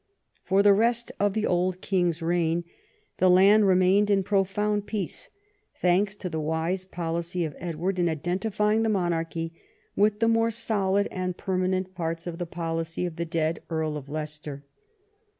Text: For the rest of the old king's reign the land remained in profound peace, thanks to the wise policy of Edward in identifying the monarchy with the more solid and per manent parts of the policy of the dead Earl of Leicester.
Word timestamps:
For 0.43 0.63
the 0.63 0.73
rest 0.73 1.11
of 1.19 1.33
the 1.35 1.45
old 1.45 1.79
king's 1.79 2.23
reign 2.23 2.63
the 3.17 3.29
land 3.29 3.67
remained 3.67 4.09
in 4.09 4.23
profound 4.23 4.87
peace, 4.87 5.29
thanks 5.75 6.15
to 6.15 6.27
the 6.27 6.39
wise 6.39 6.85
policy 6.85 7.45
of 7.45 7.53
Edward 7.59 7.99
in 7.99 8.09
identifying 8.09 8.81
the 8.81 8.89
monarchy 8.89 9.53
with 9.95 10.19
the 10.19 10.27
more 10.27 10.49
solid 10.49 11.07
and 11.11 11.37
per 11.37 11.55
manent 11.55 11.93
parts 11.93 12.25
of 12.25 12.39
the 12.39 12.47
policy 12.47 13.05
of 13.05 13.17
the 13.17 13.25
dead 13.25 13.61
Earl 13.69 13.95
of 13.95 14.09
Leicester. 14.09 14.65